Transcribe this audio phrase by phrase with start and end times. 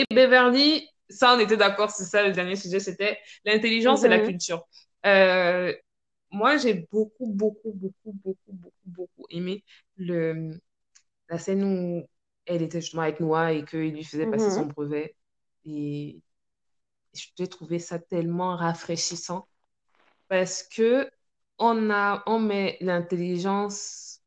[0.00, 4.18] Et Beverly, ça, on était d'accord, c'est ça le dernier sujet, c'était l'intelligence et la
[4.18, 4.20] Mhm.
[4.20, 4.66] culture.
[5.06, 5.74] Euh,
[6.30, 9.64] moi, j'ai beaucoup, beaucoup, beaucoup, beaucoup, beaucoup, beaucoup aimé
[9.96, 10.60] le,
[11.30, 12.06] la scène où
[12.46, 14.68] elle était justement avec Noah et qu'il lui faisait passer son Mhm.
[14.68, 15.16] brevet.
[15.66, 16.20] Et
[17.14, 19.48] j'ai trouvé ça tellement rafraîchissant
[20.28, 21.10] parce que
[21.58, 24.22] on a, on met l'intelligence,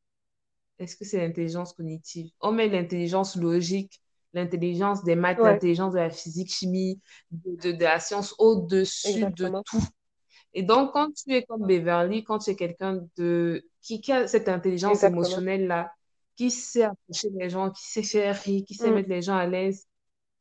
[0.80, 2.32] est-ce que c'est l'intelligence cognitive?
[2.42, 4.03] On met l'intelligence logique,
[4.34, 7.00] l'intelligence des maths, Ouais, l'intelligence de la physique, chimie,
[7.32, 9.84] de, de, de la science au-dessus de tout.
[10.54, 14.28] Et donc, quand tu es comme Beverly, quand tu es quelqu'un de, qui, qui a
[14.28, 15.04] cette intelligence Exactement.
[15.04, 15.92] émotionnelle-là,
[16.36, 18.94] qui sait approcher les gens, qui sait faire rire, qui sait Mm.
[18.94, 19.88] mettre les gens à l'aise,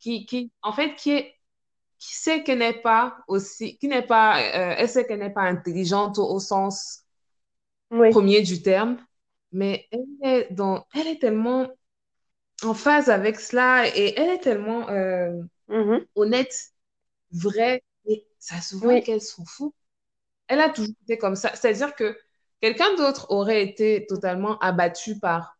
[0.00, 1.34] qui, qui, en fait, qui est,
[1.98, 5.42] qui sait qu'elle n'est pas aussi, qui n'est pas, euh, elle sait qu'elle n'est pas
[5.44, 7.04] intelligente au, au sens
[7.90, 8.10] Oui.
[8.10, 8.98] premier du terme,
[9.52, 11.68] mais elle est dans, elle est tellement
[12.64, 15.32] en phase avec cela et elle est tellement euh,
[15.68, 16.06] Mhm.
[16.16, 16.72] honnête,
[17.32, 19.74] vraie, et ça se voit Oui, qu'elle s'en fout.
[20.48, 21.54] Elle a toujours été comme ça.
[21.56, 22.18] C'est-à-dire que
[22.62, 25.58] quelqu'un d'autre aurait été totalement abattu par,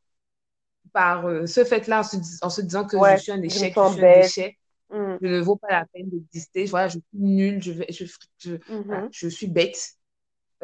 [0.92, 3.78] par euh, ce fait-là en se, dis- en se disant que je suis un échec,
[3.80, 4.58] je suis un déchet,
[4.90, 5.18] Mm.
[5.22, 6.66] je ne vaux pas la peine d'exister.
[6.66, 8.04] Voilà, je suis nulle, je, vais, je,
[8.38, 8.56] je,
[8.88, 9.12] voilà, Mhm.
[9.12, 9.94] je suis bête.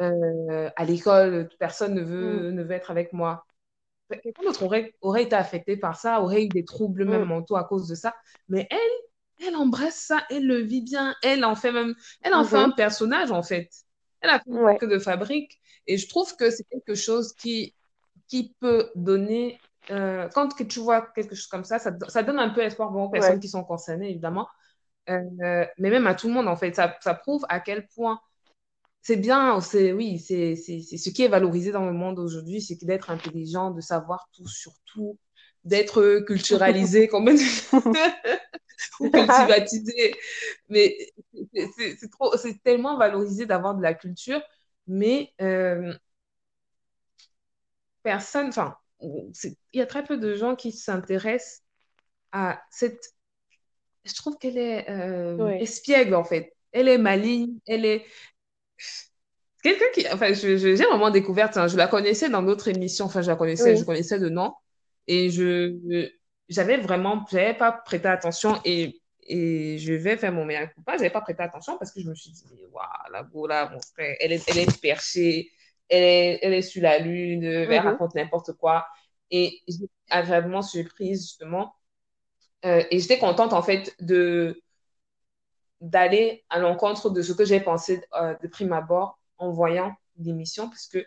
[0.01, 2.43] Euh, à l'école, personne ne Mm.
[2.43, 3.45] veut, ne veut être avec moi.
[4.17, 7.25] Quelqu'un d'autre aurait, aurait été affecté par ça, aurait eu des troubles même Mm.
[7.25, 8.15] mentaux à cause de ça.
[8.49, 12.43] Mais elle, elle embrasse ça, elle le vit bien, elle en fait même, elle en
[12.43, 12.71] fait un Mhm.
[12.71, 13.69] personnage en fait.
[14.21, 17.75] Elle a fait Ouais, de fabrique et je trouve que c'est quelque chose qui,
[18.27, 22.39] qui peut donner, euh, quand que tu vois quelque chose comme ça, ça, ça donne
[22.39, 24.47] un peu espoir bon, aux personnes ouais, qui sont concernées évidemment,
[25.09, 26.73] Euh, mais même à tout le monde en fait.
[26.75, 28.19] Ça, ça prouve à quel point
[29.01, 33.09] c'est bien, c'est oui, c'est ce qui est valorisé dans le monde aujourd'hui, c'est d'être
[33.09, 35.17] intelligent, de savoir tout sur tout,
[35.63, 37.29] d'être culturalisé, comme
[38.99, 40.15] ou cultivatisé.
[40.67, 40.97] Mais
[41.77, 44.41] c'est trop, c'est tellement valorisé d'avoir de la culture,
[44.87, 45.93] mais euh,
[48.03, 51.63] personne, enfin, il y a très peu de gens qui s'intéressent
[52.31, 53.13] à cette.
[54.05, 56.55] Je trouve qu'elle est euh, espiègle en fait.
[56.71, 58.05] Elle est maligne, elle est
[59.61, 63.21] Quelqu'un qui, enfin, je, j'ai vraiment découvert, hein, je la connaissais dans d'autres émissions, enfin,
[63.21, 64.53] je la connaissais, je connaissais de nom,
[65.07, 66.09] et je,
[66.47, 70.81] j'avais vraiment, j'avais pas prêté attention, et, et je vais faire mon meilleur coup.
[70.87, 73.81] J'avais pas prêté attention parce que je me suis dit, waouh, la go, là, mon
[73.81, 75.51] frère, elle est, elle est perchée,
[75.89, 77.79] elle est, elle est sur la lune, elle Mhm.
[77.79, 78.87] raconte n'importe quoi,
[79.29, 81.73] et j'étais agréablement surprise, justement,
[82.65, 84.61] euh, et j'étais contente, en fait, de,
[85.81, 90.67] d'aller à l'encontre de ce que j'ai pensé euh, de prime abord en voyant l'émission,
[90.69, 91.05] parce que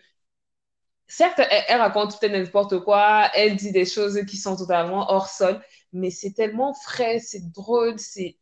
[1.07, 5.61] certes, elle, raconte peut-être n'importe quoi, elle dit des choses qui sont totalement hors sol,
[5.93, 8.37] mais c'est tellement frais, c'est drôle, c'est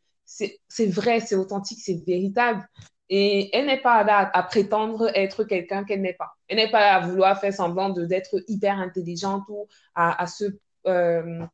[0.87, 2.65] vrai, c'est authentique, c'est véritable.
[3.09, 6.31] Et elle n'est pas là à prétendre être quelqu'un qu'elle n'est pas.
[6.47, 9.67] Elle n'est pas là à vouloir faire semblant d'être hyper intelligente ou
[9.97, 10.45] à, à se
[10.87, 11.45] euh,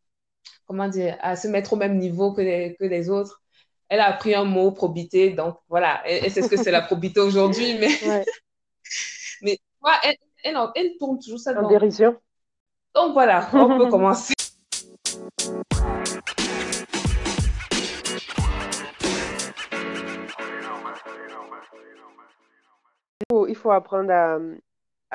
[0.67, 3.43] comment dire à se mettre au même niveau que que les autres.
[3.89, 6.83] Elle a appris un mot probité, donc voilà, elle, elle sait ce que c'est la
[6.83, 8.25] probité aujourd'hui, mais Ouais.
[9.43, 12.17] mais ouais, elle, elle, elle tourne toujours ça En dans dérision.
[12.95, 14.35] donc voilà, on peut commencer.
[23.21, 24.39] Il faut, il faut apprendre à,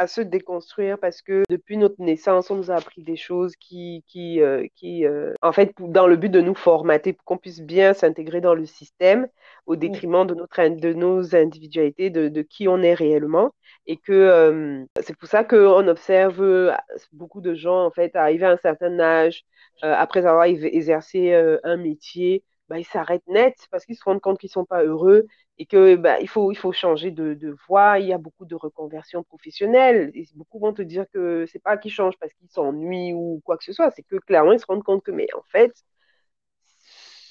[0.01, 4.03] à se déconstruire parce que depuis notre naissance, on nous a appris des choses qui,
[4.07, 7.61] qui, euh, qui euh, en fait, dans le but de nous formater pour qu'on puisse
[7.61, 9.27] bien s'intégrer dans le système
[9.67, 13.51] au détriment de, notre, de nos individualités, de, de qui on est réellement.
[13.85, 16.73] Et que euh, c'est pour ça qu'on observe
[17.13, 19.43] beaucoup de gens, en fait, arriver à un certain âge,
[19.83, 24.49] après avoir exercé un métier, bah, ils s'arrêtent net parce qu'ils se rendent compte qu'ils
[24.51, 25.27] sont pas heureux
[25.59, 27.99] et que bah, il faut il faut changer de, de voie.
[27.99, 30.11] Il y a beaucoup de reconversions professionnelles.
[30.15, 33.57] Et beaucoup vont te dire que c'est pas qu'ils changent parce qu'ils s'ennuient ou quoi
[33.57, 35.73] que ce soit, c'est que clairement ils se rendent compte que mais en fait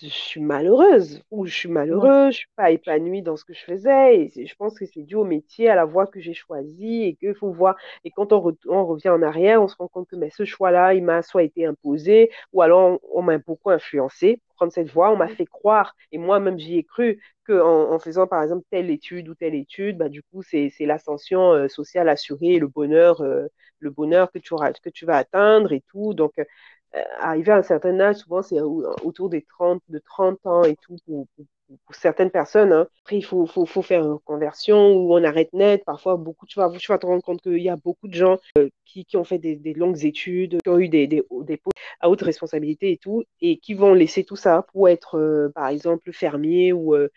[0.02, 3.52] je suis malheureuse ou je suis oui, malheureux, je suis pas épanouie dans ce que
[3.54, 4.30] je faisais.
[4.34, 7.14] Et je pense que c'est dû au métier, à la voie que j'ai choisie et
[7.16, 7.76] qu'il faut voir.
[8.04, 10.44] Et quand on, re on, revient en arrière, on se rend compte que mais ce
[10.44, 14.72] choix-là, il m'a soit été imposé ou alors on, on m'a beaucoup influencé pour prendre
[14.72, 15.10] cette voie.
[15.12, 18.90] On m'a fait croire et moi-même j'y ai cru qu'en en faisant par exemple telle
[18.90, 23.46] étude ou telle étude, bah, du coup c'est l'ascension euh, sociale assurée, le bonheur, euh,
[23.78, 26.14] le bonheur que tu, auras, que tu vas atteindre et tout.
[26.14, 26.32] Donc
[27.18, 30.96] arriver à un certain âge, souvent c'est autour des 30, de 30 ans et tout,
[31.06, 32.72] pour, pour, certaines personnes.
[32.72, 32.88] Hein.
[33.02, 35.84] Après, il faut, faut, faut, faire une conversion ou on arrête net.
[35.84, 38.38] Parfois, beaucoup, tu, vas, tu vas te rendre compte qu'il y a beaucoup de gens
[38.58, 41.56] euh, qui, qui, ont fait des, des, longues études, qui ont eu des, des, des
[41.56, 45.50] postes à haute responsabilité et tout, et qui vont laisser tout ça pour être, euh,
[45.54, 47.08] par exemple, fermier ou euh,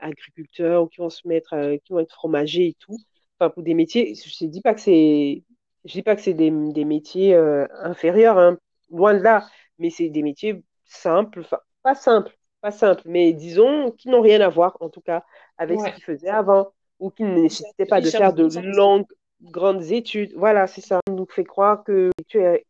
[0.00, 2.96] agriculteur, ou qui vont se mettre, qui vont être fromager et tout.
[3.38, 5.42] Enfin, pour des métiers, je ne dis pas que c'est,
[5.84, 8.58] je dis pas que c'est des, des métiers inférieurs, hein,
[8.94, 9.46] loin de là,
[9.78, 14.40] mais c'est des métiers simples, enfin, pas simples, pas simples, mais disons qui n'ont rien
[14.40, 15.24] à voir, en tout cas,
[15.58, 16.68] avec ce qu'ils faisaient avant,
[16.98, 19.06] ou qui ne nécessitaient pas de faire de longues,
[19.42, 20.32] grandes études.
[20.36, 21.00] Voilà, c'est ça.
[21.08, 22.64] On nous fait croire que tu es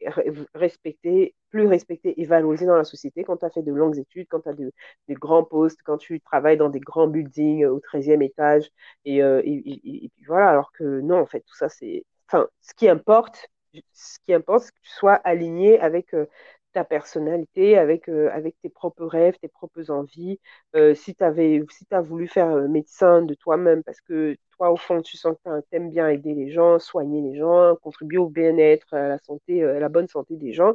[0.55, 4.27] respecté, plus respecté et valorisé dans la société quand tu as fait de longues études,
[4.29, 4.73] quand tu as de,
[5.09, 8.71] des grands postes, quand tu travailles dans des grands buildings au 13e étage.
[9.05, 12.05] Et, euh, et, voilà, alors que non, en fait, tout ça, c'est.
[12.29, 13.49] Enfin, ce qui importe,
[13.93, 16.27] ce qui importe, c'est que tu sois aligné avec euh,
[16.73, 20.41] ta personnalité, avec, euh, avec tes propres rêves, tes propres envies.
[20.77, 21.25] Euh, si tu
[21.71, 25.61] si as voulu faire médecin de toi-même parce que toi, au fond, tu sens que
[25.61, 29.63] tu aimes bien aider les gens, soigner les gens, contribuer au bien-être, à la santé,
[29.65, 30.75] à la bonne santé des gens,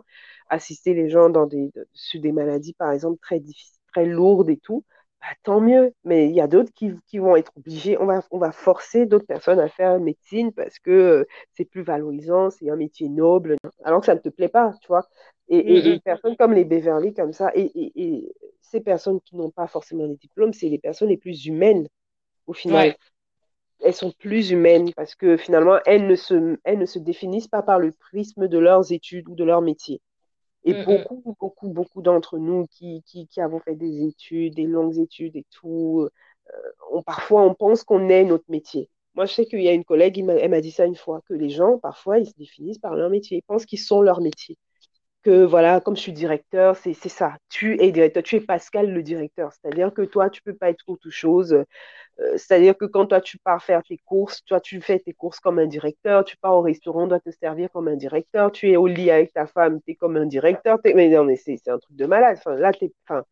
[0.50, 4.57] assister les gens dans des, sur des maladies, par exemple, très difficiles, très lourdes et
[4.57, 4.84] tout,
[5.21, 5.94] bah, tant mieux.
[6.04, 9.06] Mais il y a d'autres qui, qui, vont être obligés, on va, on va forcer
[9.06, 14.00] d'autres personnes à faire médecine parce que c'est plus valorisant, c'est un métier noble, alors
[14.00, 15.07] que ça ne te plaît pas, tu vois.
[15.48, 16.00] Et, des mm, mm.
[16.01, 18.31] personnes comme les Beverly, comme ça, et, et
[18.69, 21.88] ces personnes qui n'ont pas forcément des diplômes, c'est les personnes les plus humaines,
[22.48, 22.95] au final.
[23.81, 27.63] Elles sont plus humaines parce que finalement, elles ne, se, elles ne se définissent pas
[27.63, 30.01] par le prisme de leurs études ou de leur métier.
[30.64, 34.66] Et mm, beaucoup, beaucoup, beaucoup d'entre nous qui, qui, qui, avons fait des études, des
[34.66, 36.08] longues études et tout,
[36.54, 36.54] euh,
[36.92, 38.90] on, parfois on pense qu'on est notre métier.
[39.16, 41.34] Moi, je sais qu'il y a une collègue, elle m'a dit ça une fois, que
[41.34, 43.38] les gens, parfois, ils se définissent par leur métier.
[43.38, 44.58] Ils pensent qu'ils sont leur métier
[45.30, 47.36] que voilà, comme je suis directeur, c'est ça.
[47.50, 49.52] Tu es directeur, tu es Pascal le directeur.
[49.54, 51.54] C'est-à-dire que toi, tu peux pas être autre chose.
[51.54, 51.66] Euh,
[52.38, 55.60] c'est-à-dire que quand toi, tu pars faire tes courses, toi, tu fais tes courses comme
[55.60, 56.26] un directeur.
[56.26, 58.52] Tu pars au restaurant, on doit te servir comme un directeur.
[58.52, 60.80] Tu es au lit avec ta femme, tu es comme un directeur.
[60.96, 62.38] mais non, mais c'est un truc de malade.
[62.40, 63.24] Enfin, là, es, enfin,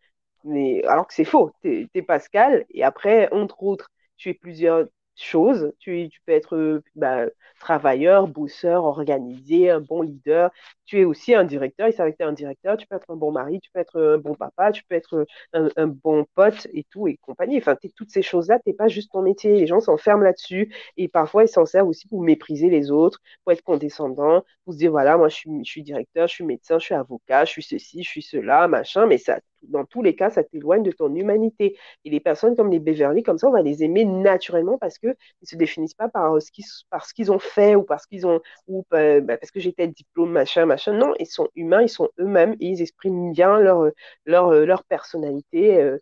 [0.43, 1.51] mais, alors que c'est faux.
[1.63, 2.65] Tu es, Pascal.
[2.69, 4.85] Et après, entre autres, tu es plusieurs
[5.23, 5.73] choses.
[5.79, 7.25] Tu, tu peux être bah,
[7.59, 10.51] travailleur, bosseur, organisé, un bon leader.
[10.85, 11.91] Tu es aussi un directeur.
[11.93, 12.77] Savait que tu es un directeur.
[12.77, 15.25] Tu peux être un bon mari, tu peux être un bon papa, tu peux être
[15.53, 17.57] un, bon pote et tout et compagnie.
[17.57, 19.57] Enfin, toutes ces choses-là, tu n'es pas juste ton métier.
[19.57, 23.53] Les gens s'enferment là-dessus et parfois ils s'en servent aussi pour mépriser les autres, pour
[23.53, 26.79] être condescendants, pour se dire voilà, moi je suis, je suis directeur, je suis médecin,
[26.79, 29.05] je suis avocat, je suis ceci, je suis cela, machin.
[29.07, 31.77] Mais ça, dans tous les cas, ça t'éloigne de ton humanité.
[32.05, 35.09] Et les personnes comme les Beverly, comme ça, on va les aimer naturellement parce qu'ils
[35.09, 38.25] ne se définissent pas par ce qu'ils, par ce qu'ils ont fait ou parce qu'ils
[38.27, 40.93] ont ou bah, parce que j'ai tel diplôme machin machin.
[40.93, 43.89] Non ils sont humains ils sont eux-mêmes et ils expriment bien leur
[44.25, 45.97] leur leur personnalité euh,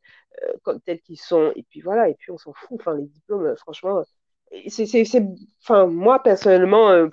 [0.67, 1.51] euh, tels qu'ils sont.
[1.55, 2.79] Et puis voilà et puis on s'en fout.
[2.79, 4.03] Enfin les diplômes franchement
[4.67, 5.23] c'est c'est
[5.61, 7.09] enfin moi personnellement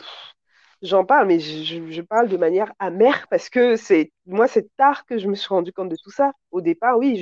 [0.82, 5.18] j'en parle, mais je, parle de manière amère parce que c'est moi, c'est tard que
[5.18, 6.32] je me suis rendu compte de tout ça.
[6.52, 7.16] Au départ, oui,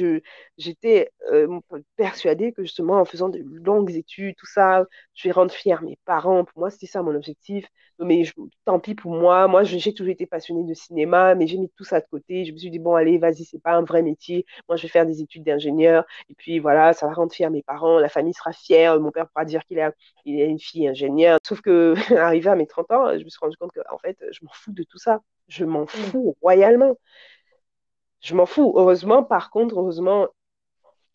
[0.58, 1.60] j'étais euh,
[1.96, 5.98] persuadée que justement, en faisant de longues études, tout ça, je vais rendre fier mes
[6.04, 6.44] parents.
[6.44, 7.66] Pour moi, c'était ça mon objectif.
[7.98, 8.22] Mais
[8.64, 9.48] tant pis pour moi.
[9.48, 12.44] Moi, j'ai toujours été passionnée de cinéma, mais j'ai mis tout ça de côté.
[12.44, 14.44] Je me suis dit, bon, allez, vas-y, c'est pas un vrai métier.
[14.68, 16.04] Moi, je vais faire des études d'ingénieur.
[16.28, 17.98] Et puis, voilà, ça va rendre fier mes parents.
[17.98, 18.98] La famille sera fière.
[19.00, 19.92] Mon père pourra dire qu'il a,
[20.26, 21.38] il a une fille ingénieure.
[21.46, 24.18] Sauf que, arrivé à mes 30 ans, je me suis rendu compte que, en fait,
[24.32, 25.20] je m'en fous de tout ça.
[25.50, 25.88] Je m'en mm.
[25.88, 26.96] fous royalement.
[28.20, 28.72] Je m'en fous.
[28.76, 30.28] Heureusement, par contre, heureusement,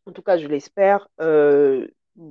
[0.05, 1.87] en tout cas, je l'espère, euh,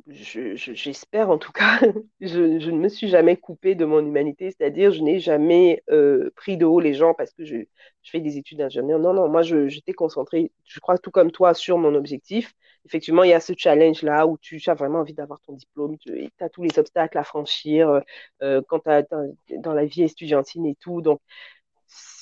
[0.08, 1.80] j'espère en tout cas,
[2.20, 6.56] je, ne me suis jamais coupée de mon humanité, c'est-à-dire je n'ai jamais euh, pris
[6.56, 7.56] de haut les gens parce que je,
[8.02, 8.98] fais des études d'ingénieur.
[8.98, 12.52] Non, non, moi j'étais concentrée, je crois tout comme toi, sur mon objectif.
[12.86, 16.30] Effectivement, il y a ce challenge-là où tu as vraiment envie d'avoir ton diplôme, tu
[16.40, 18.02] as tous les obstacles à franchir
[18.42, 21.00] euh, quand tu dans la vie estudiantine et tout.
[21.00, 21.20] Donc,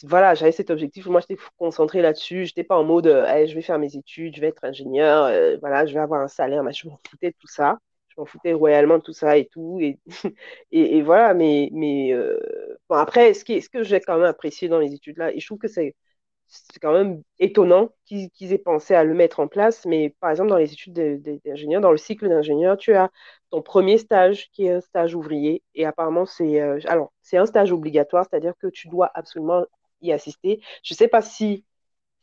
[0.04, 1.06] voilà, j'avais cet objectif.
[1.06, 2.44] Moi, j'étais concentrée là-dessus.
[2.46, 5.24] Je n'étais pas en mode, euh, je vais faire mes études, je vais être ingénieur,
[5.24, 6.62] euh, voilà, je vais avoir un salaire.
[6.64, 7.78] Mais je m'en foutais de tout ça.
[8.08, 9.78] Je m'en foutais royalement de tout ça et tout.
[9.80, 9.98] Et,
[10.72, 12.38] et, voilà, mais, mais euh,
[12.88, 15.46] bon, après, ce, qui, ce que j'ai quand même apprécié dans les études-là, et je
[15.46, 15.94] trouve que c'est
[16.80, 19.86] quand même étonnant qu'ils aient pensé à le mettre en place.
[19.86, 20.94] Mais par exemple, dans les études
[21.44, 23.10] d'ingénieur, dans le cycle d'ingénieur, tu as
[23.52, 25.62] ton premier stage qui est un stage ouvrier.
[25.74, 29.64] Et apparemment, c'est euh, alors c'est un stage obligatoire, c'est-à-dire que tu dois absolument
[30.00, 30.60] y assister.
[30.82, 31.64] Je ne sais pas si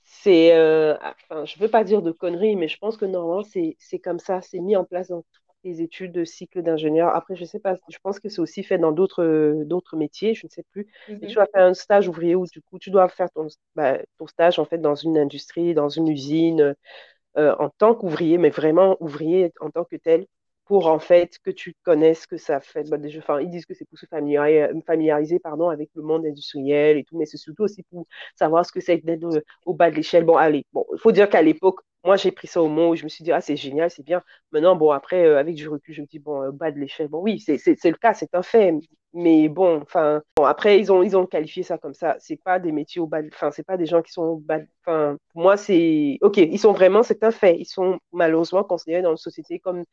[0.06, 0.98] c'est, euh,
[1.30, 4.20] enfin, je ne veux pas dire de conneries, mais je pense que normalement, c'est comme
[4.20, 5.24] ça, c'est mis en place dans
[5.64, 7.10] les études de cycle d'ingénieur.
[7.16, 10.48] Après, je sais pas, je pense que c'est aussi fait dans d'autres d'autres métiers, je
[10.48, 10.88] ne sais plus.
[11.08, 14.00] Mm tu vas faire un stage ouvrier où du coup tu dois faire ton, bah,
[14.18, 16.76] ton stage en fait dans une industrie, dans une usine,
[17.36, 20.26] en tant qu'ouvrier, mais vraiment ouvrier en tant que tel,
[20.70, 22.88] pour en fait que tu connaisses que ça fait.
[22.88, 27.26] Bah, ils disent que c'est pour se familiariser, avec le monde industriel et tout, mais
[27.26, 29.26] c'est surtout aussi pour savoir ce que c'est d'être
[29.66, 30.26] au, bas de l'échelle.
[30.26, 32.96] Bon, allez, bon, il faut dire qu'à l'époque, moi, j'ai pris ça au mot où
[32.96, 34.22] je me suis dit, ah, c'est génial, c'est bien.
[34.52, 37.08] Maintenant, bon, après, euh, avec du recul, je me dis, bon, au bas de l'échelle,
[37.08, 38.72] bon, oui, c'est le cas, c'est un fait.
[39.14, 42.16] Mais bon, enfin, bon, après, ils ont, ils ont qualifié ça comme ça.
[42.20, 44.60] C'est pas des métiers au bas, enfin, c'est pas des gens qui sont au bas,
[44.86, 47.58] enfin, pour moi, c'est, ok, ils sont vraiment, c'est un fait.
[47.60, 49.84] Ils sont malheureusement considérés dans la société comme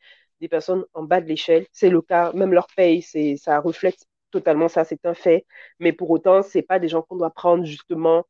[0.41, 1.65] des personnes en bas de l'échelle.
[1.71, 3.01] C'est le cas, même leur paye,
[3.37, 3.97] ça reflète
[4.31, 5.45] totalement ça, c'est un fait.
[5.79, 8.25] Mais pour autant, c'est pas des gens qu'on doit prendre justement.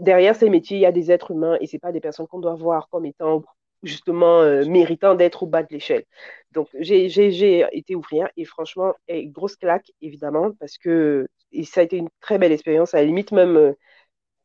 [0.00, 2.40] Derrière ces métiers, il y a des êtres humains et c'est pas des personnes qu'on
[2.40, 3.42] doit voir comme étant
[3.82, 6.04] justement euh, méritant d'être au bas de l'échelle.
[6.52, 8.94] Donc, j'ai été ouvrière et franchement,
[9.26, 12.94] grosse claque, évidemment, parce que et ça a été une très belle expérience.
[12.94, 13.72] À la limite, même euh,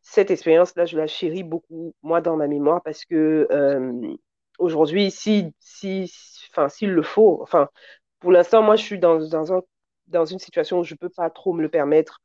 [0.01, 4.15] cette expérience-là, je la chéris beaucoup, moi, dans ma mémoire, parce que euh,
[4.59, 6.11] aujourd'hui, si, si,
[6.51, 7.69] enfin, s'il le faut, enfin,
[8.19, 9.61] pour l'instant, moi, je suis dans, dans, un,
[10.07, 12.21] dans une situation où je ne peux pas trop me le permettre,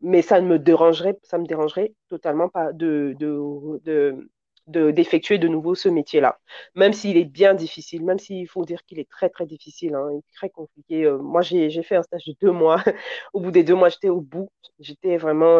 [0.00, 4.24] mais ça ne me dérangerait, ça me dérangerait totalement pas de, de, de
[4.66, 6.38] d'effectuer de, nouveau ce métier-là.
[6.74, 10.08] Même s'il est bien difficile, même s'il faut dire qu'il est très, très difficile, hein,
[10.34, 11.04] très compliqué.
[11.04, 12.82] Euh, moi, j'ai fait un stage de deux mois.
[13.34, 14.50] au bout des deux mois, j'étais au bout.
[14.80, 15.58] J'étais vraiment...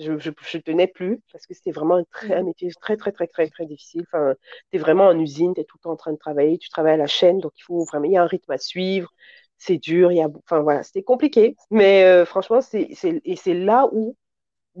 [0.00, 3.26] Je, je, tenais plus parce que c'était vraiment un, très, un, métier très, très, très,
[3.26, 4.02] très, très difficile.
[4.08, 4.34] Enfin,
[4.70, 6.70] tu es vraiment en usine, tu es tout le temps en train de travailler, tu
[6.70, 9.12] travailles à la chaîne, donc il faut vraiment, il y a un rythme à suivre.
[9.58, 12.88] C'est dur, il y a, enfin voilà, c'était compliqué, mais euh, franchement, c'est,
[13.24, 14.16] et c'est là où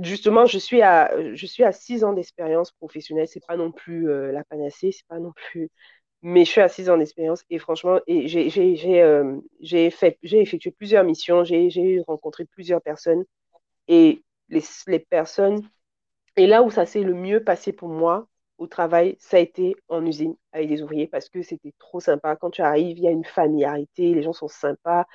[0.00, 3.28] justement, je suis à, je suis à six ans d'expérience professionnelle.
[3.28, 5.70] C'est pas non plus euh, la panacée, c'est pas non plus.
[6.22, 9.90] Mais je suis à six ans d'expérience et franchement, et j'ai, j'ai, j'ai, euh, j'ai
[9.90, 13.24] fait, j'ai effectué plusieurs missions, j'ai, j'ai rencontré plusieurs personnes
[13.88, 15.62] et les, les personnes.
[16.36, 18.28] Et là où ça s'est le mieux passé pour moi
[18.58, 22.36] au travail, ça a été en usine avec des ouvriers parce que c'était trop sympa.
[22.36, 25.06] Quand tu arrives, il y a une familiarité, les gens sont sympas,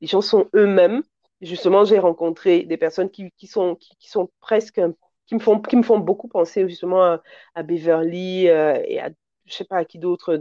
[0.00, 1.02] les gens sont eux-mêmes
[1.40, 4.80] justement, j'ai rencontré des personnes qui, qui sont, qui, sont presque,
[5.26, 7.18] qui me, font, qui me font beaucoup penser justement
[7.54, 9.10] à, Beverly euh, et à
[9.46, 10.38] je sais pas à qui d'autres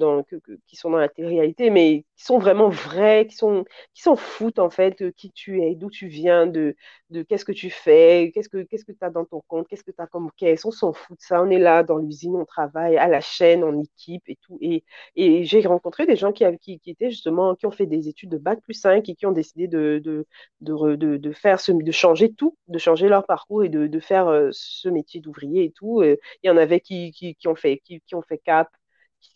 [0.68, 4.60] qui sont dans la télé-réalité, mais qui sont vraiment vrais, qui sont qui s'en foutent
[4.60, 6.76] en fait de qui tu es, d'où tu viens, de,
[7.12, 9.86] de qu'est-ce que tu fais, qu'est-ce que qu'est-ce que tu as dans ton compte, qu'est-ce
[9.86, 12.36] que tu as comme caisse, on s'en fout de ça, on est là dans l'usine,
[12.36, 14.58] on travaille à la chaîne, en équipe et tout.
[14.62, 14.84] Et,
[15.16, 18.30] et j'ai rencontré des gens qui, qui, qui, étaient justement, qui ont fait des études
[18.32, 20.26] de bac plus 5 et qui ont décidé de, de,
[20.62, 24.28] de, de, faire ce, de changer tout, de changer leur parcours et de, de faire
[24.28, 26.04] euh, ce métier d'ouvrier et tout.
[26.04, 28.68] Il y en avait qui, qui ont fait, qui, qui ont fait CAP,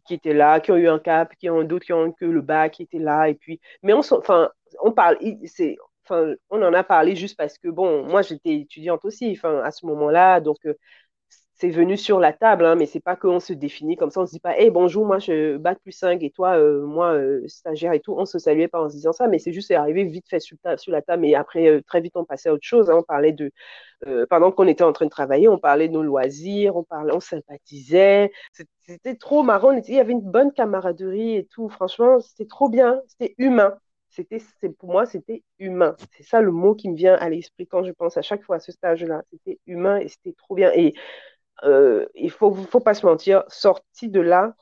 [0.06, 2.42] qui, étaient là, qui ont eu un cap, qui ont d'autres qui ont que le
[2.42, 3.30] bac, qui étaient là.
[3.30, 4.50] Et puis, mais on, enfin,
[4.82, 5.78] on parle, c'est,
[6.10, 10.42] on en a parlé juste parce que bon, moi j'étais étudiante aussi, à ce moment-là,
[10.42, 10.74] donc euh,
[11.55, 14.25] c'est venu sur la table, hein, mais c'est pas qu'on se définit comme ça, on
[14.25, 17.48] se dit pas, hey, bonjour, moi je bac plus 5 et toi, euh, moi euh,
[17.48, 20.03] stagiaire et tout, on se saluait pas en se disant ça, mais c'est juste, arrivé
[20.03, 20.57] vite fait sur,
[20.88, 23.33] la table, et après, euh, très vite, on passait à autre chose, hein, on parlait
[23.33, 23.51] de,
[24.29, 27.19] pendant qu'on était en train de travailler, on parlait de nos loisirs, on parlait, on
[27.22, 28.31] sympathisait,
[28.81, 33.01] c'était trop marrant, il y avait une bonne camaraderie et tout, franchement, c'était trop bien,
[33.07, 33.77] c'était humain.
[34.10, 34.38] C'était,
[34.77, 35.95] pour moi, c'était humain.
[36.15, 38.57] C'est ça le mot qui me vient à l'esprit quand je pense à chaque fois
[38.57, 39.24] à ce stage-là.
[39.31, 40.72] C'était humain et c'était trop bien.
[41.63, 44.55] Euh, il faut, faut pas se mentir, sorti de là,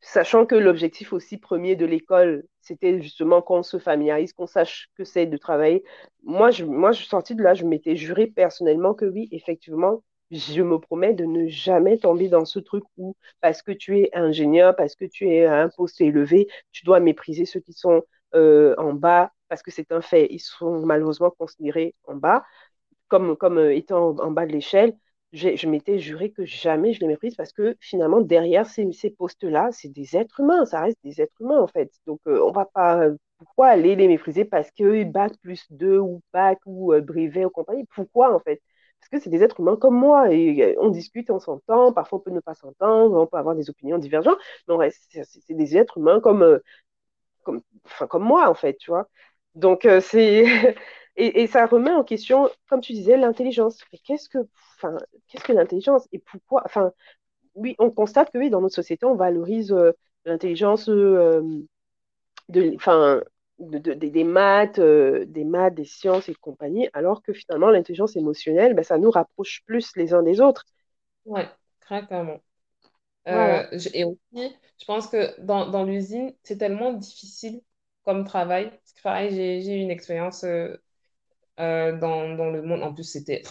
[0.00, 5.04] sachant que l'objectif aussi premier de l'école, c'était justement qu'on se familiarise, qu'on sache que
[5.04, 5.84] c'est de travailler.
[6.24, 10.02] Moi, je, moi, je suis sortie de là, je m'étais juré personnellement que oui, effectivement,
[10.30, 14.10] je me promets de ne jamais tomber dans ce truc où, parce que tu es
[14.14, 18.02] ingénieur, parce que tu es à un poste élevé, tu dois mépriser ceux qui sont
[18.34, 22.44] euh, en bas, parce que c'est un fait, ils sont malheureusement considérés en bas,
[23.08, 24.94] comme, comme euh, étant en bas de l'échelle
[25.32, 28.86] je m'étais juré que jamais je les méprise parce que finalement, derrière ces,
[29.16, 31.90] postes-là, c'est des êtres humains, ça reste des êtres humains en fait.
[32.06, 33.06] Donc, euh, on va pas.
[33.38, 37.50] Pourquoi aller les mépriser parce qu'ils bac plus deux ou bac ou euh, brevet ou
[37.50, 37.84] compagnie?
[37.94, 38.60] Pourquoi en fait?
[39.00, 42.18] Parce que c'est des êtres humains comme moi et euh, on discute, on s'entend, parfois
[42.18, 45.98] on peut ne pas s'entendre, on peut avoir des opinions divergentes, mais c'est des êtres
[45.98, 46.60] humains comme,
[47.44, 49.08] comme, enfin, comme moi en fait, tu vois?
[49.54, 50.44] Donc, c'est.
[51.16, 53.84] Et, ça remet en question, comme tu disais, l'intelligence.
[54.04, 54.38] Qu'est-ce que,
[54.76, 54.96] enfin,
[55.28, 56.92] qu'est-ce que l'intelligence et pourquoi Enfin,
[57.54, 59.92] oui, on constate que oui, dans notre société, on valorise euh,
[60.24, 61.42] l'intelligence euh,
[62.48, 63.22] de, enfin,
[63.58, 68.82] des maths, euh, des maths, des sciences et compagnie, alors que finalement, l'intelligence émotionnelle, ben,
[68.82, 70.64] ça nous rapproche plus les uns des autres.
[71.26, 71.46] Ouais,
[71.80, 72.40] très clairement.
[73.26, 77.60] et aussi, je pense que dans, dans l'usine, c'est tellement difficile
[78.04, 78.70] comme travail.
[78.70, 80.76] Parce que pareil, j'ai eu une expérience euh,
[81.58, 82.82] dans, dans, le monde.
[82.82, 83.42] En plus, c'était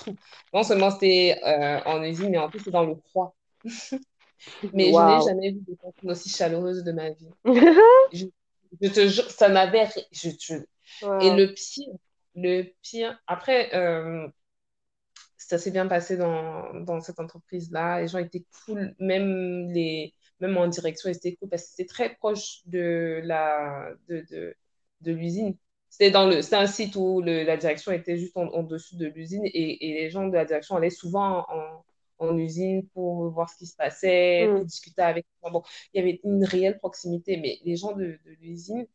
[0.53, 3.35] non seulement c'était euh, en usine, mais en plus, c'est dans le froid.
[4.73, 7.29] Mais je n'ai jamais vu de personne aussi chaleureuse de ma vie.
[8.13, 8.25] Je,
[8.81, 9.47] je te jure, ça
[10.11, 10.55] Je, je-
[11.21, 11.93] Et le pire,
[12.35, 13.19] le pire...
[13.27, 14.27] Après, euh,
[15.37, 18.01] ça s'est bien passé dans, dans cette entreprise-là.
[18.01, 21.85] Les gens étaient cool, même, les, même en direction, ils étaient cool parce que c'était
[21.85, 24.55] très proche de la, de, de,
[25.01, 25.55] de l'usine.
[25.91, 28.97] C'était dans le, c'était un site où le, la direction était juste en, en dessous
[28.97, 31.85] de l'usine et, et les gens de la direction allaient souvent en,
[32.19, 34.67] en usine pour voir ce qui se passait, pour Mm.
[34.67, 35.25] discuter avec.
[35.43, 38.87] Bon, il y avait une réelle proximité, mais les gens de, de l'usine,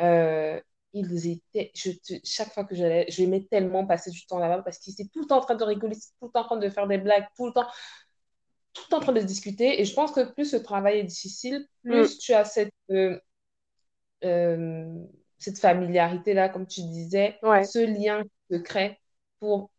[0.00, 0.60] euh,
[0.94, 1.90] ils étaient, je
[2.24, 5.22] chaque fois que j'allais, je aimais tellement passer du temps là-bas parce qu'ils étaient tout
[5.22, 7.26] le temps en train de rigoler, tout le temps en train de faire des blagues,
[7.36, 7.66] tout le temps,
[8.72, 9.80] tout le temps en train de discuter.
[9.80, 12.08] Et je pense que plus le travail est difficile, Mm.
[12.08, 13.18] plus tu as cette, euh,
[14.24, 15.04] euh,
[15.44, 17.72] cette familiarité-là, comme tu disais, Ouais.
[17.72, 19.00] ce lien qui se crée
[19.40, 19.70] pour,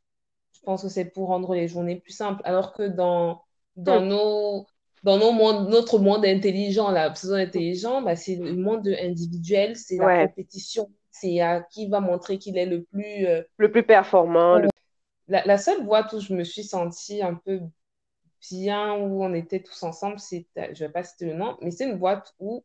[0.54, 2.42] je pense que c'est pour rendre les journées plus simples.
[2.46, 3.44] Alors que dans,
[3.78, 4.06] dans Mm.
[4.06, 4.68] nos,
[5.04, 5.34] dans nos
[5.70, 10.12] notre monde intelligent, là, pseudo intelligent, bah, c'est le monde individuel, c'est la Ouais.
[10.12, 13.28] compétition, c'est à qui va montrer qu'il est le plus.
[13.28, 14.60] euh, Le plus performant.
[14.60, 14.70] le-
[15.28, 17.62] La, la seule boîte où je me suis sentie un peu
[18.52, 21.86] bien, où on était tous ensemble, c'était, je vais pas citer le nom, mais c'est
[21.90, 22.64] une boîte où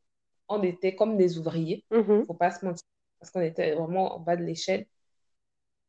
[0.50, 2.26] on était comme des ouvriers, Mhm.
[2.26, 2.84] faut pas se mentir,
[3.18, 4.86] parce qu'on était vraiment en bas de l'échelle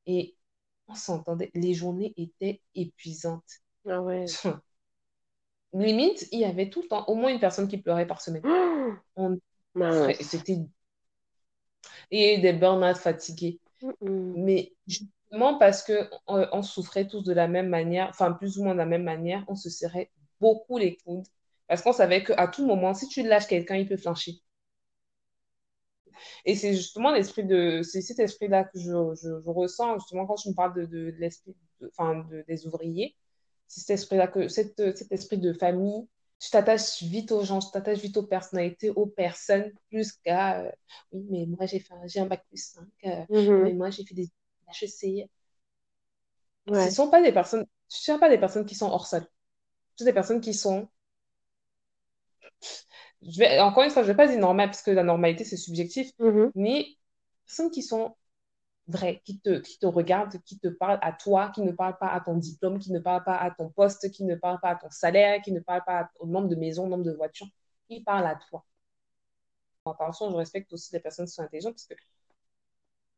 [0.05, 0.35] et
[0.87, 3.43] on s'entendait, les journées étaient épuisantes.
[3.87, 4.25] Ah ouais.
[5.73, 8.43] Limite, il y avait tout le temps au moins une personne qui pleurait par semaine.
[9.15, 9.37] On
[9.75, 10.17] ferait- Mince.
[10.21, 10.57] c'était
[12.11, 13.59] et des burn-out fatigués.
[14.09, 18.63] Mais justement parce que on, on souffrait tous de la même manière, enfin plus ou
[18.63, 21.25] moins de la même manière, on se serrait beaucoup les coudes
[21.67, 24.41] parce qu'on savait qu'à tout moment, si tu lâches quelqu'un, il peut flancher.
[26.45, 28.91] Et c'est justement l'esprit de, c'est cet esprit-là que je,
[29.21, 31.55] je, je ressens justement quand je me parle de, de, de l'esprit,
[31.89, 33.15] enfin de, des ouvriers.
[33.67, 36.07] C'est cet esprit-là que, cette, cet esprit de famille.
[36.39, 40.71] Tu t'attaches vite aux gens, tu t'attaches vite aux personnalités, aux personnes, plus qu'à euh,
[41.11, 43.61] oui, mais moi j'ai fait un, j'ai un bac plus 5, euh, Mhm.
[43.63, 44.29] mais moi j'ai fait des
[44.67, 45.29] HEC.
[46.74, 46.89] Ce Ouais.
[46.89, 49.21] sont pas des personnes, ce ne sont pas des personnes qui sont hors sol.
[49.95, 50.89] Ce sont des personnes qui sont,
[53.22, 55.44] je vais, encore une fois, je ne vais pas dire normales parce que la normalité
[55.44, 56.51] c'est subjectif, Mhm.
[56.55, 56.88] mais
[57.46, 58.16] personnes qui sont
[58.88, 62.10] vraies, qui te, qui te regardent, qui te parlent à toi, qui ne parlent pas
[62.10, 64.75] à ton diplôme, qui ne parlent pas à ton poste, qui ne parlent pas à
[64.75, 67.48] ton salaire, qui ne parlent pas au nombre de maisons, au nombre de voitures,
[67.90, 68.66] qui parlent à toi.
[69.86, 71.94] Attention, je respecte aussi les personnes qui sont intelligentes parce que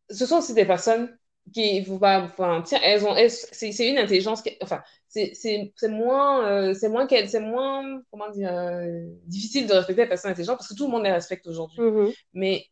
[0.10, 1.18] ce sont aussi des personnes
[1.54, 5.74] qui, vous va, enfin, tiens, elles ont, c'est c'est une intelligence, qui, enfin, c'est c'est-
[5.78, 10.10] c'est moins, euh, c'est moins qu'elle, c'est moins, comment dire, euh, difficile de respecter les
[10.10, 11.80] personnes intelligentes parce que tout le monde les respecte aujourd'hui.
[11.82, 12.12] Mhm.
[12.34, 12.68] Mais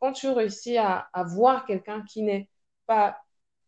[0.00, 2.48] quand tu réussis à, à voir quelqu'un qui n'est
[2.86, 3.18] pas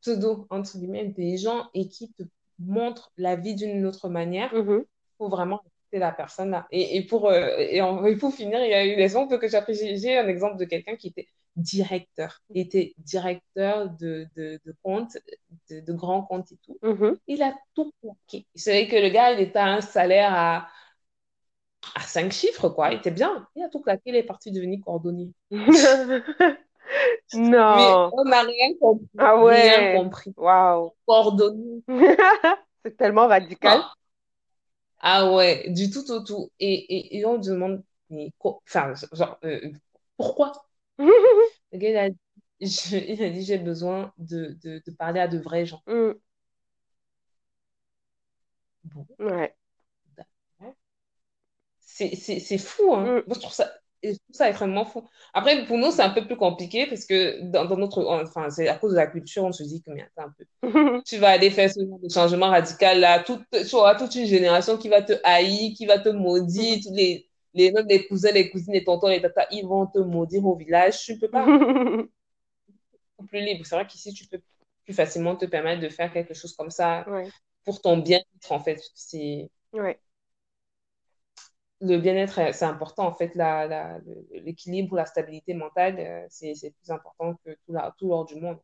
[0.00, 2.22] pseudo, entre guillemets, intelligent et qui te
[2.58, 4.84] montre la vie d'une autre manière, Mhm.
[5.18, 6.66] faut vraiment respecter la personne là.
[6.70, 9.38] Et, et pour, euh, et, en- et pour finir, il y a eu des exemples
[9.38, 9.96] que j'apprécie.
[9.98, 12.40] J'ai un exemple de quelqu'un qui était directeur.
[12.50, 15.16] Il était directeur de, de, de compte,
[15.70, 16.80] de, de grands comptes et tout.
[16.82, 17.16] Mhm.
[17.28, 18.46] Il a tout claqué.
[18.54, 20.68] C'est vrai que le gars, il était à un salaire à,
[21.94, 22.90] à cinq chiffres, quoi.
[22.92, 23.46] Il était bien.
[23.56, 25.32] Il a tout claqué, il est parti devenir cordonnier.
[27.68, 28.12] Mais Non.
[28.12, 29.08] on n'a rien compris.
[29.18, 29.92] Ah Rien ouais.
[29.92, 30.34] compris.
[30.36, 30.92] Waouh.
[31.06, 31.82] Cordonnier.
[32.84, 33.84] C'est tellement radical.
[33.84, 33.94] Ah,
[35.00, 36.50] ah ouais, du tout au tout.
[36.60, 39.60] Et, et, et on se demande, mais enfin, genre, euh,
[40.16, 40.65] pourquoi?
[41.72, 42.08] Le gars, il a,
[42.60, 45.82] je- il a dit, j'ai besoin de, de, de parler à de vrais gens.
[45.86, 46.12] Mm.
[48.84, 49.54] Bon, Ouais.
[51.80, 53.02] c'est fou, hein.
[53.04, 53.22] Mm.
[53.26, 55.04] Moi, je trouve ça, je trouve ça extrêmement fou.
[55.34, 58.68] Après, pour nous, c'est un peu plus compliqué parce que dans, dans notre, enfin, c'est
[58.68, 61.30] à cause de la culture, on se dit que, mais attends un peu, tu vas
[61.30, 64.88] aller faire ce genre de changement radical là, toute, tu auras toute une génération qui
[64.88, 67.25] va te haïr, qui va te maudire, tous les,
[67.56, 70.56] les, même les cousins, les cousines, les tontons, les tatas, ils vont te maudire au
[70.56, 71.02] village.
[71.04, 71.44] Tu peux pas,
[73.28, 73.64] plus libre.
[73.66, 74.40] C'est vrai qu'ici, tu peux
[74.84, 77.28] plus facilement te permettre de faire quelque chose comme ça Ouais.
[77.64, 78.80] pour ton bien-être, en fait.
[78.94, 79.98] C'est Ouais.
[81.80, 83.98] le bien-être, c'est important, en fait, la,
[84.30, 88.36] l'équilibre, la stabilité mentale, euh, c'est, c'est plus important que tout, la, tout l'or du
[88.40, 88.58] monde.